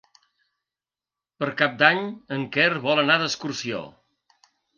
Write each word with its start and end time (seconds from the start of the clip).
Per 1.43 1.49
Cap 1.59 1.75
d'Any 1.81 2.01
en 2.39 2.47
Quer 2.57 2.67
vol 2.87 3.03
anar 3.03 3.19
d'excursió. 3.25 3.85